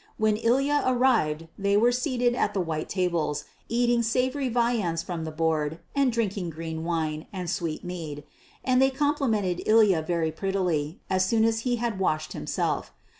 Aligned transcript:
When 0.17 0.35
Ilya 0.37 0.81
arrived 0.87 1.47
they 1.59 1.77
were 1.77 1.91
seated 1.91 2.33
at 2.33 2.55
the 2.55 2.59
white 2.59 2.89
tables 2.89 3.45
eating 3.69 4.01
savoury 4.01 4.49
viands 4.49 5.03
from 5.03 5.25
the 5.25 5.31
board 5.31 5.77
and 5.95 6.11
drinking 6.11 6.49
green 6.49 6.83
wine 6.83 7.27
and 7.31 7.47
sweet 7.47 7.83
mead; 7.83 8.23
and 8.65 8.81
they 8.81 8.89
complimented 8.89 9.61
Ilya 9.67 10.01
very 10.01 10.31
prettily, 10.31 10.99
as 11.07 11.23
soon 11.23 11.45
as 11.45 11.59
he 11.59 11.75
had 11.75 11.99
washed 11.99 12.33
himself. 12.33 12.91